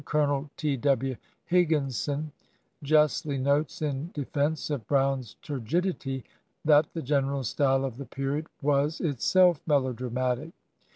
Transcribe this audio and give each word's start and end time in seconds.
Colonel 0.03 0.49
T. 0.57 0.77
W. 0.77 1.15
Higginson 1.45 2.31
justly 2.81 3.37
notes 3.37 3.83
in 3.83 4.09
defence»of 4.15 4.87
Brown's 4.87 5.35
turgidity 5.43 6.23
that" 6.65 6.91
the 6.95 7.03
general 7.03 7.43
style 7.43 7.85
of 7.85 7.97
the 7.97 8.05
period... 8.05 8.47
was 8.63 8.99
itself 8.99 9.61
melodramatic. 9.67 10.53